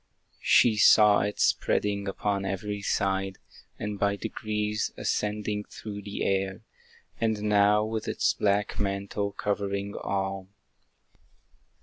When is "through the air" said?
5.65-6.61